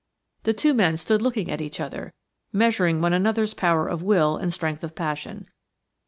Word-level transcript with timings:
The 0.45 0.53
two 0.53 0.73
men 0.73 0.97
stood 0.97 1.21
looking 1.21 1.51
at 1.51 1.61
each 1.61 1.79
other, 1.79 2.15
measuring 2.51 3.01
one 3.01 3.13
another's 3.13 3.53
power 3.53 3.87
of 3.87 4.01
will 4.01 4.35
and 4.35 4.51
strength 4.51 4.83
of 4.83 4.95
passion. 4.95 5.45